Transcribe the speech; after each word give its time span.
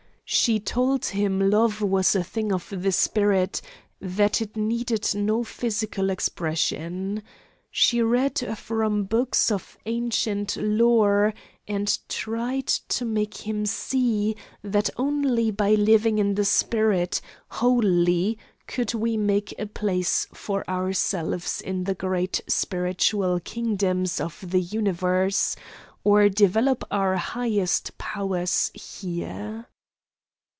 She 0.33 0.61
told 0.61 1.07
him 1.07 1.49
love 1.49 1.81
was 1.81 2.15
a 2.15 2.23
thing 2.23 2.53
of 2.53 2.69
the 2.69 2.93
spirit, 2.93 3.61
that 3.99 4.41
it 4.41 4.55
needed 4.55 5.13
no 5.13 5.43
physical 5.43 6.09
expression. 6.09 7.21
She 7.69 8.01
read 8.01 8.47
from 8.57 9.03
books 9.03 9.51
of 9.51 9.77
ancient 9.85 10.55
lore, 10.55 11.33
and 11.67 11.99
tried 12.07 12.67
to 12.67 13.03
make 13.03 13.45
him 13.45 13.65
see 13.65 14.37
that 14.63 14.89
only 14.95 15.51
by 15.51 15.71
living 15.71 16.17
in 16.17 16.35
the 16.35 16.45
spirit, 16.45 17.19
wholly, 17.49 18.37
could 18.67 18.93
we 18.93 19.17
make 19.17 19.53
a 19.59 19.65
place 19.65 20.27
for 20.33 20.63
ourselves 20.69 21.59
in 21.59 21.83
the 21.83 21.93
great 21.95 22.39
spiritual 22.47 23.41
kingdoms 23.41 24.21
of 24.21 24.41
the 24.49 24.61
universe, 24.61 25.57
or 26.05 26.29
develop 26.29 26.85
our 26.89 27.17
highest 27.17 27.97
powers 27.97 28.71
here. 28.73 29.67